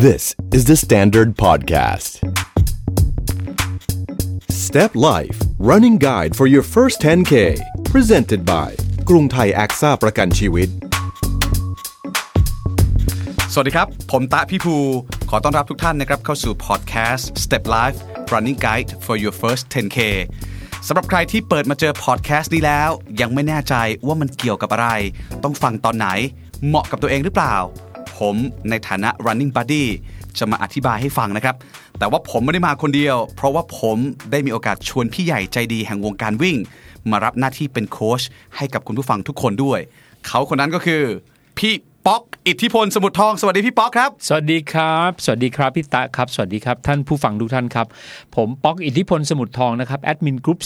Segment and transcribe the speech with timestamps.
[0.00, 2.18] This is the Standard Podcast.
[4.50, 7.34] Step Life Running Guide for your first 10K
[7.92, 8.70] presented by
[9.08, 10.68] กรุงไทยแอคซ่าประกันชีวิต
[13.52, 14.76] สวัสดีครับ ผมตะพี่ภู
[15.30, 17.98] ขอต้อนรับทุกท่านนะครับเข้าสู่พอดแคสต์ Step Life
[18.32, 19.98] Running Guide for your first 10K
[20.86, 22.90] สำหรับใครที่เปิดมาเจอพอดแคสต์นี้แล้ว
[23.20, 23.74] ยังไม่แน่ใจ
[24.06, 24.88] ว่ามันเกี่ยวกับอะไร
[25.42, 26.08] ต้องฟังตอนไหน
[26.66, 27.56] เหมาะกับตัวเองหรือเปล่า
[28.18, 28.34] ผม
[28.70, 29.84] ในฐานะ running buddy
[30.38, 31.56] จะมาอธิบายให้ฟังนะครับ
[31.98, 33.96] แต่ว่าผมไม่ได้มาคนเดียว เพราะว่าผม
[34.30, 36.56] ได้มีโอกาสชวนพี่ใหญ่ใจดีแห่งวงการวิ่ง
[37.10, 38.22] มารับหน้าที่เป็นโค้ช
[38.56, 39.80] ให้กับคุณผู้ฟังทุกคนด้วย
[40.26, 41.02] เขาคนนั้นก็คือ
[41.58, 41.74] พี่
[42.06, 47.86] ป๊อกอิทธิพลสมุทรทอง สวัสดีพี่ป๊อกครับ สวัสดีครับ สวัสดีครับพี่ตะครับ สวัสดีครับท่านผู้ฟังทุกท่านครับ
[48.36, 50.58] ผมป๊อกอิทธิพลสมุทรทองนะครับแอดมินกรุ๊ป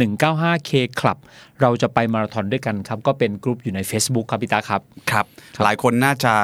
[0.00, 0.70] 42.195 K
[1.00, 1.18] คลับ
[1.62, 4.80] เราจะไปมาราธอนด้วยกันครับก็เป็นกรุ๊ปอยู่ใน Facebook ครับพี่ตาครับ
[5.10, 5.24] ครับ
[5.64, 6.34] หลายคนน่าจะ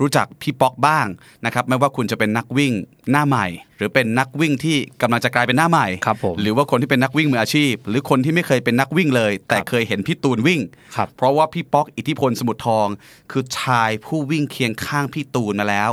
[0.00, 1.06] รู้จักพี่ป๊อกบ้าง
[1.44, 2.72] นะครับไม่ว่าคุณจะเป็นนักวิ่ง
[3.10, 3.46] หน้าใหม่
[3.78, 10.60] หรือเป็นนักวิ่งที่กำลังจะกลายเป็นหน้าใหม่ครับผมหรือว่าคนที่เป็นนักวิ่งมืออาชีพ หรือคนที่ไม่เคยเป็นนักวิ่งเลย แต่เคยเห็นพี่ตูนวิ่ง
[10.96, 12.88] ครับเพราะว่าพี่ป๊อกอิทธิพลสมุทรทอง
[13.32, 15.90] คือชายผู้วิ่งเคียงข้างพี่ตูนมาแล้ว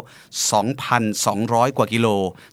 [0.67, 2.08] 2,200 กว่ากิโล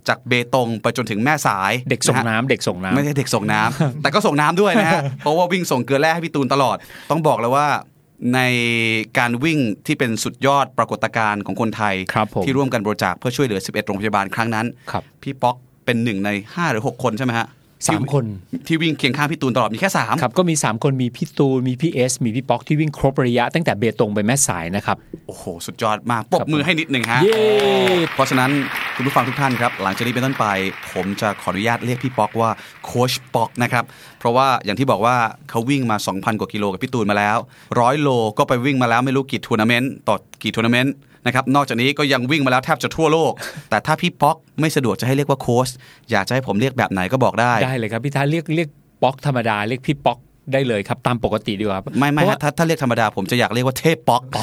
[0.09, 6.77] จากเบตงไปจนถึงแม่สาย เด็กส่งะฮะน้ำเด็กส่งน้ำไม่ใช่เด็กส่งน้ำแต่ก็ส่งน้ำด้วยนะฮะเพราะว่าวิ่งส่งเกลือแร่ให้พี่ตูนตลอด
[7.11, 7.67] ต้องบอกเลยว่า
[8.35, 8.41] ใน
[9.19, 17.47] การวิ่งที่เป็นสุดยอดปรากฏการณ์ของคนไทยครับผมที่ร่วมกันบริจาคเพื่อช่วยเหลือ 11 โรงพยาบาลครั้งนั้นครับพี่ป๊อกเป็นหนึ่งใน 5 หรือ 6 คนใช่ไหมฮะ
[17.89, 18.25] สามคน
[18.67, 27.43] ที่วิ่งเคียงข้างพี่ตูนตลอดมีแค่3ครับก็มี 3 คนมีพี่ตูนมีพี่เอสมีพี่ป๊อกที่วิ่งครบระยะตั้งแต่เบตงไปแม่สายนะครับ โอ้โห สุดยอดมากปรบมือให้นิดหนึ่งฮะเย้
[28.15, 28.51] เพราะฉะนั้น
[28.97, 30.47] คุณผู้ฟังทุกท่านครับ หลังจากนี้เป็นต้นไป
[30.93, 32.51] ผมจะขออนุญาตเรียกพี่ป๊อกว่า
[32.85, 33.85] โค้ชป๊อกนะครับ
[34.19, 35.17] เพราะว่าอย่างที่บอกว่า
[35.51, 37.37] เขาวิ่งมา 2,000 กว่ากิโลกับพี่ตูนมาแล้ว
[37.81, 40.95] ร้อยโลก็ไปวิ่งมาแล้วไม่รู้กี่ทัวร์นาเมนต์ต่อกี่ทัวร์นาเมนต์
[41.27, 43.33] นะครับนอกจากนี้ก็ยังวิ่งมาแล้วแทบจะทั่วโลก
[43.71, 45.69] แต่ถ้าพี่ป๊อกไม่สะดวกจะให้เรียกว่าโค้ช
[46.11, 48.69] อยากจะให้ผมเรียกแบบไหนก็บอกได้ได้เลยครับพี่ตั๊บเรียกเรียก
[49.03, 50.19] ป๊อกธรรมดาเรียกพี่ป๊อก
[50.53, 54.43] ได้เลยครับตามปกติดีกว่าครับไม่ไม่เพราะฮะว่าถ้าถ้าเรียกธรรมดาผมจะอยากเรียกว่าเทพป๊อกอ๋อ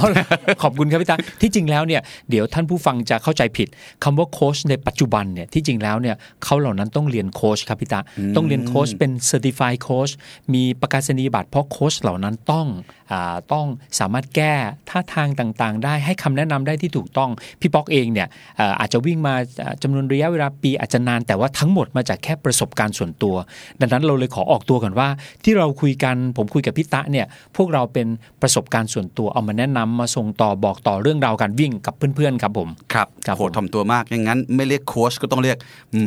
[0.62, 3.68] ขอบคุณครับพี่ตาที่จริงแล้วเนี่ยเดี๋ยวท่านผู้ฟังจะเข้าใจผิด
[4.04, 8.00] คำว่าโค้ชในปัจจุบันเนี่ยที่จริงแล้วเนี่ยเขาเหล่านั้นต้องเรียนโค้ชครับพี่ตา
[8.36, 10.14] ต้องเรียนโค้ชเป็น Certified Coach
[10.54, 12.68] มีประกาศนียบัตรเพราะโค้ชเหล่านั้นต้อง
[13.12, 13.66] อาต้อง
[14.00, 14.54] สามารถแก้
[14.90, 17.30] ท่าทางต่างๆ ได้ให้คำแนะนำได้ที่ถูกต้อง
[17.62, 18.28] พี่ป๊อกเองเนี่ย
[18.60, 23.36] อ่าอาจจะวิ่งมาอ่าจำนวนระยะเวลาปีอาจจะนานแต่ว่าทั้งหมดมาจากแค่ประสบการณ์ส่วนตัว
[23.80, 25.10] ดังนั้นเราเลยขอออกตัวก่อนว่า
[25.44, 27.26] ที่เราคุยกัน ผมคุยกับพี่ตั๊บเนี่ย
[27.58, 28.08] พวกเราเป็น
[28.42, 35.58] ประสบการณ์ส่วนตัวเอามาแนะนำมาส่งต่อบอกต่อเรื่องราวการวิ่งกับเพื่อนๆครับผมครับครับโหผมถ่อมตัวมากอย่างนั้นไม่เรียกโค้ชก็ต้องเรียก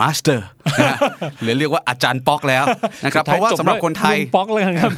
[0.01, 0.47] master
[1.43, 2.65] หรือเรียกว่าอาจารย์ป๊อกแล้ว
[3.05, 4.93] นะครับเพราะว่าสำหรับคนไทยลุงป๊อกเลยครับ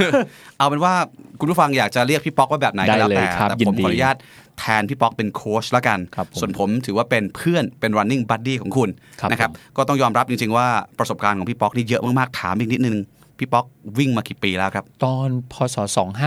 [0.58, 0.94] เอาเป็นว่า
[1.40, 4.16] คุณผู้ฟังอยากจะเรียกพี่ป๊อกว่าแบบไหนก็แล้วได้เลยแต่ครับแต่ยินผมดีขออนุญาต
[4.58, 8.88] แทนพี่ป๊อกเป็นโค้ชละกันครับผมส่วนผมถือว่าเป็นเพื่อนเป็น running buddy ของคุณ
[9.20, 10.66] ครับนะครับผมก็ต้องยอมรับจริงๆว่า
[10.98, 12.96] ประสบการณ์ของพี่ป๊อกนี่เยอะมากๆ ถามอีกนิดนึง
[13.38, 13.66] พี่ป๊อก
[13.98, 15.76] วิ่งมากี่ปีแล้วครับ ตอนพศ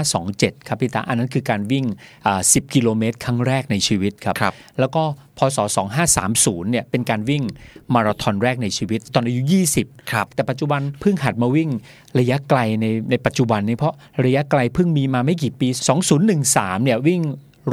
[0.09, 1.85] 2527 ครับพี่ตา อันนั้นคือการวิ่ง
[2.25, 5.03] อ่า10 กิโลเมตรครั้งแรกในชีวิตครับครับแล้วก็
[5.37, 5.57] พศ
[6.15, 7.43] 2530 เนี่ยเป็นการวิ่ง
[7.93, 9.41] มาราธอนแรกในชีวิต ตอนอายุ
[9.77, 11.69] 20 ครับ แต่ปัจจุบันเพิ่งหัดมาวิ่ง
[12.19, 13.93] ระยะไกลในในปัจจุบันนี้เพราะ
[14.25, 15.67] ระยะไกลเพิ่งมีมาไม่กี่ปี
[16.27, 17.21] 2013 เนี่ยวิ่ง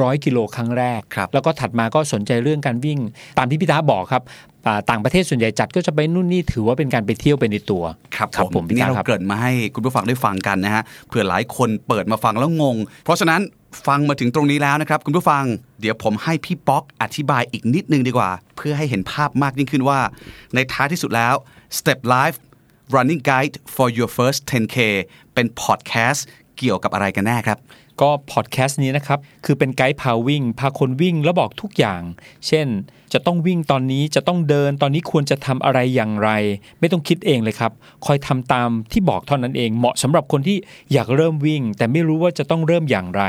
[0.03, 2.99] ร้อยกิโลครั้งแรกครับแล้วก็ถัดมาก็สนใจเรื่องการวิ่ง
[3.39, 4.54] ตามที่พี่ตาบอกครับอ่า
[4.91, 7.83] ต่างประเทศส่วนใหญ่จัดก็จะไปนู่นนี่ถือว่าเป็นการไปเที่ยวไปในตัว
[8.17, 13.41] ครับครับผมพี่นี่ตาเราครับเกริดมาให้คุณผู้ฟังได้ฟังกันนะฮะเผื่อหลายคนเปิดมาฟังแล้วงง เพราะฉะนั้น
[13.87, 15.45] ฟังมาถึงตรงนี้แล้วนะครับ คุณผู้ฟัง
[15.81, 19.99] เดี๋ยวผมให้พี่ป๊อกอธิบายอีกนิดนึงดีกว่า เพื่อให้เห็นภาพมากยิ่งขึ้นว่า
[20.55, 21.35] ในท้ายที่สุดแล้ว
[21.79, 22.39] Step Life
[22.95, 24.77] Running Guide for Your First 10K
[25.35, 26.27] เป็นพอดแคสต์
[26.59, 27.59] เกี่ยวกับอะไรกันแน่ครับ
[28.01, 32.03] ก็พอดแคสต์นี้นะครับ คือเป็นไกด์พาวิ่ง พาคนวิ่งแล้วบอกทุกอย่าง
[32.47, 32.67] เช่น
[33.13, 36.31] จะต้องวิ่งตอนนี้จะต้องเดินตอนนี้ควรจะทำอะไรอย่างไร
[36.81, 37.73] ไม่ต้องคิดเองเลยครับ
[38.07, 40.57] คอยทำตามที่บอกเท่านั้นเอง เหมาะสำหรับคนที่
[40.93, 43.23] อยากเริ่มวิ่ง แต่ไม่รู้ว่าจะต้องเริ่มอย่างไร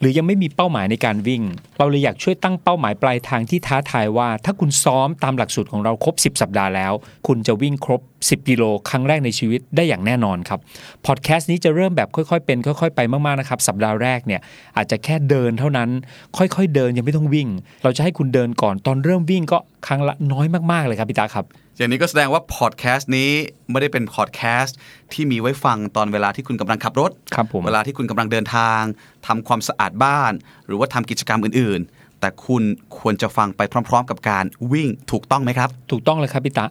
[0.00, 1.42] หรือยังไม่มีเป้าหมายในการวิ่ง
[1.78, 6.92] เราเลยอยากช่วยตั้งเป้าหมายปลายทางที่ท้าทายว่า ถ้าคุณซ้อมตามหลักสูตรของเราครบ 10 สัปดาห์แล้ว
[7.26, 10.60] คุณจะวิ่งครบ 10 กิโลครั้งแรกในชีวิตได้อย่างแน่นอนครับ
[11.06, 14.40] พอดแคสต์นี้จะเริ่มแบบค่อยๆ เป็นค่อย ๆ ไปมากๆนะครับสัปดาห์แรกเนี่ย
[14.76, 15.88] อาจจะแค่เดินเท่านั้น
[16.36, 17.48] ค่อยๆ เดินยังไม่ต้องวิ่ง
[17.82, 21.44] เราจะให้คุณเดินก่อนตอนเริ่มวิ่งก็ครั้งละน้อยมากๆเลยครับพี่ตาครับ
[21.76, 23.30] อย่างนี้ก็แสดงว่าพอดแคสต์นี้
[23.70, 24.76] ไม่ได้เป็นพอดแคสต์
[25.12, 28.82] ที่มีไว้ฟังตอนเวลาที่คุณกำลังขับรถครับผมเวลาที่คุณกำลังเดินทาง
[29.26, 30.32] ทำความสะอาดบ้าน
[30.66, 32.62] หรือว่าทำกิจกรรมอื่น ๆ แต่คุณ
[32.98, 36.64] ควรจะฟังไปพร้อม ๆ กับการวิ่งถูกต้องไหมครับ ถูกต้องเลยครับพี่ตา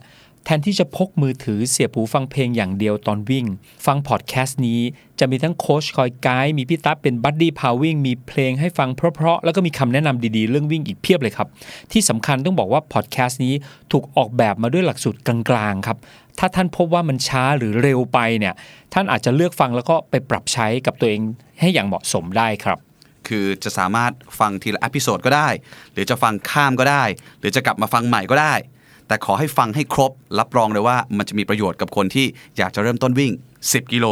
[0.45, 3.45] แทนที่จะพกมือถือเสียบหูฟังเพลงอย่างเดียวตอนวิ่ง
[3.85, 4.81] ฟังพอดแคสต์นี้
[5.19, 11.47] จะมีทั้งโค้ชคอยไกด์มีพี่ตั๊บเป็น buddy พาวิ่งมีเพลงให้ฟังเพราะๆ แล้วก็มีคำแนะนำดีๆ เรื่องวิ่งอีกเพียบเลยครับ
[11.91, 13.53] ที่สำคัญต้องบอกว่าพอดแคสต์นี้
[13.91, 15.97] ถูกออกแบบมาด้วยหลักสูตรกลางๆครับ
[16.39, 18.53] ถ้าท่านพบว่ามันช้าหรือเร็วไปเนี่ย
[18.93, 21.21] ท่านอาจจะเลือกฟังแล้วก็ไปปรับใช้กับตัวเอง
[21.59, 22.77] ให้อย่างเหมาะสมได้ครับ
[23.27, 25.49] คือจะสามารถฟังทีละ episode ก็ได้
[25.93, 27.03] หรือจะฟังข้ามก็ได้
[27.39, 28.53] หรือจะกลับมาฟังใหม่ก็ได้
[29.11, 32.25] แต่ขอให้ฟังให้ครบ รับรองเลยว่ามันจะมีประโยชน์กับคนที่
[32.57, 33.31] อยากจะเริ่มต้นวิ่ง
[33.61, 34.05] 10 กิโล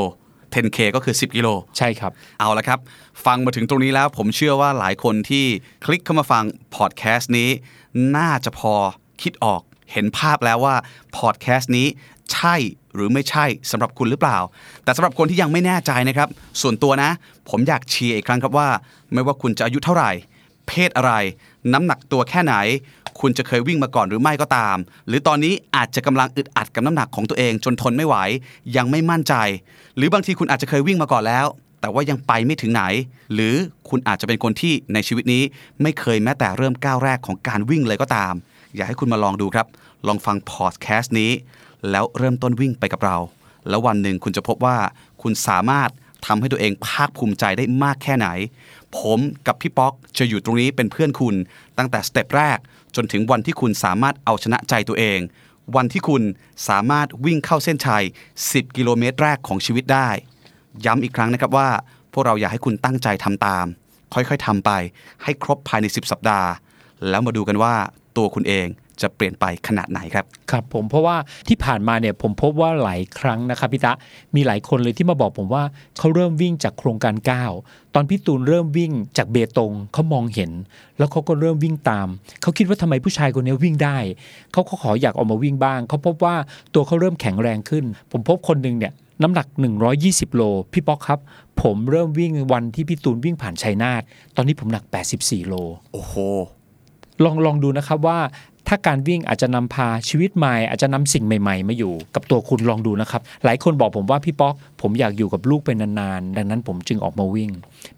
[0.54, 1.48] 10K ก็คือ 10 กิโล
[1.78, 2.80] ใช่ครับ เอาละครับ
[3.26, 5.46] ฟังมาถึงตรงนี้แล้ว ผมเชื่อว่าหลายคนที่
[5.86, 6.44] คลิกเข้ามาฟัง
[6.76, 7.50] พอดแคสต์นี้
[8.18, 8.74] น่าจะพอ
[9.22, 9.62] คิดออก
[9.92, 10.76] เห็นภาพแล้วว่า
[11.18, 11.88] พอดแคสต์นี้
[12.34, 12.56] ใช่
[12.94, 14.38] หรือไม่ใช่สำหรับคุณหรือเปล่า
[14.84, 16.30] แต่สำหรับคนที่ยังไม่แน่ใจนะครับ
[16.62, 17.12] ส่วนตัวนะ
[17.50, 18.70] ผมอยากเชียร์อีกครั้งครับว่า
[19.14, 20.12] ไม่ว่าคุณจะอายุเท่าไหร่
[20.68, 21.14] เพศอะไร
[21.74, 22.56] น้ำหนักตัวแค่ไหน
[23.22, 24.78] คุณจะเคยวิ่งมาก่อนหรือไม่ก็ตาม
[25.08, 28.16] หรือตอนนี้อาจจะกำลังอึดอัดกับน้ำหนักของตัวเองจนทนไม่ไหว
[28.76, 29.34] ยังไม่มั่นใจ
[29.96, 31.46] หรือบางทีคุณอาจจะเคยวิ่งมาก่อนแล้ว
[31.82, 32.84] แต่ว่ายังไปไม่ถึงไหน
[33.34, 33.56] หรือ
[33.90, 35.44] คุณอาจจะเป็นคนที่ในชีวิตนี้
[35.82, 38.34] ไม่เคยแม้แต่เริ่มก้าวแรกของการวิ่งเลยก็ตาม
[38.76, 39.68] อยากให้คุณมาลองดูครับ
[40.08, 41.32] ลองฟังพอดแคสต์นี้
[41.92, 43.18] แล้วเริ่มต้นวิ่งไปกับเรา
[43.70, 44.78] แล้ววันหนึ่งคุณจะพบว่า
[45.22, 45.90] คุณสามารถ
[46.26, 48.28] ทำให้ตัวเองภาคภูมิใจได้มากแค่ไหน
[48.98, 51.36] ผมกับพี่ป๊อกจะอยู่ตรงนี้เป็นเพื่อนคุณ
[51.78, 52.58] ตั้งแต่สเต็ปแรก
[52.96, 55.20] จนถึงวันที่คุณสามารถเอาชนะใจตัวเอง
[55.76, 56.24] วันที่คุณ
[56.70, 58.04] สามารถวิ่งเข้าเส้นชัย
[58.40, 60.10] 10 กิโลเมตรแรกของชีวิตได้
[60.86, 61.70] ย้ำอีกครั้งนะครับว่า
[62.14, 63.66] พวกเราอยากให้คุณตั้งใจทำตาม
[64.14, 64.72] ค่อยๆทำไป
[65.24, 66.50] ให้ครบภายใน 10 สัปดาห์
[67.10, 67.74] แล้วมาดูกันว่า
[68.18, 68.68] ตัวคุณเอง
[69.02, 71.18] จะเปลี่ยนไปขนาดไหนครับ ครับผมเพราะว่า
[71.48, 73.94] ที่ผ่านมาเนี่ยผมพบว่าหลายครั้งนะครับพี่ตะ
[74.36, 75.64] มีหลายคนเลยที่มาบอกผมว่า
[75.98, 77.16] เขาเริ่มวิ่งจากโครงการ
[77.56, 80.52] 9 ตอนพี่ตูนเริ่มวิ่งจากเบตงเขามองเห็น
[80.98, 82.08] แล้วเขาก็เริ่มวิ่งตาม
[82.42, 83.98] เขาคิดว่าทำไมผู้ชายคนนี้วิ่งได้
[84.52, 86.36] เขาก็ขออยากออกมาวิ่งบ้าง เขาพบว่า
[86.74, 89.48] ตัวเขาเริ่มแข็งแรงขึ้น ผมพบคนหนึ่งเนี่ยน้ำหนัก
[89.92, 90.42] 120 โล
[90.74, 91.20] พี่ป๊อกครับ
[91.62, 94.02] ผมเริ่มวิ่งวันที่พี่ตูนวิ่งผ่านชัยนาท
[94.36, 94.84] ตอนนี้ผมหนัก
[95.16, 95.54] 84 โล
[95.94, 96.14] โอ้โห
[97.24, 98.20] ลองลองดูนะครับว่า
[98.68, 107.52] ถ้าการวิ่งอาจจะนำพาชีวิตใหม่อาจจะนำสิ่งใหม่ ๆ มาอยู่ กับตัวคุณลองดูนะครับ หลายคนบอกผมว่าพี่ป๊อก ผมอยากอยู่กับลูกเป็นนานๆดังนั้นผมจึงออกมาวิ่ง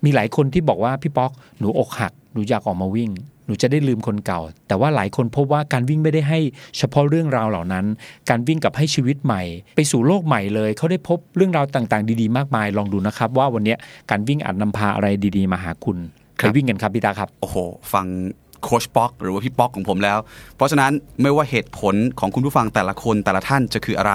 [0.04, 3.12] มีหลายคนที่บอกว่าพี่ป๊อกหนูอกหักหนูอยากออกมาวิ่ง
[3.46, 6.40] หนูจะได้ลืมคนเก่า แต่ว่าหลายคนพบว่าการวิ่งไม่ได้ให้
[6.78, 7.86] เฉพาะเรื่องราวเหล่านั้น
[8.30, 9.42] การวิ่งกับให้ชีวิตใหม่
[9.75, 13.75] ไปสู่โลกใหม่เลย เขาได้พบเรื่องราวต่างๆ ดีๆ มากมาย ลองดูนะครับ ว่าวันนี้
[14.12, 15.98] การวิ่งอาจนำพาอะไรดีๆ มาหาคุณ
[16.42, 17.56] ครัไปบวิ่งกันครับพี่ตาครับ โอ้โห
[17.94, 18.06] ฟัง
[18.63, 20.19] โคชป๊อกหรือว่าพี่ป๊อกของผมแล้ว
[20.56, 20.92] เพราะฉะนั้น
[21.22, 24.13] ไม่ว่าเหตุผลของคุณผู้ฟังแต่ละคนแต่ละท่านจะคืออะไร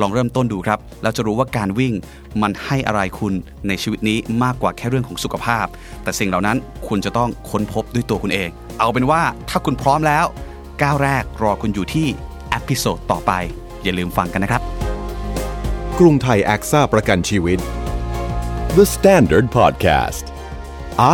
[0.00, 1.94] ลองเริ่มต้นดูครับแล้วจะรู้ว่าการวิ่ง
[2.42, 3.34] มันให้อะไรคุณ
[3.68, 5.66] ในชีวิตนี้มากกว่าแค่เรื่องของสุขภาพ
[6.02, 6.56] แต่สิ่งเหล่านั้น
[6.88, 8.48] คุณจะต้องค้นพบด้วยตัวคุณเอง
[8.80, 10.26] เอาเป็นว่าถ้าคุณพร้อมแล้ว
[10.82, 12.06] ก้าวแรกรอคุณอยู่ที่
[12.54, 13.32] อพิโซดต่อไป
[13.82, 14.62] อย่าลืมฟังกันนะครับ
[15.98, 17.58] กรุงไทยแอคซ่าประกันชีวิต
[18.76, 20.24] The Standard Podcast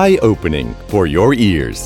[0.00, 1.81] Eye Opening for Your Ears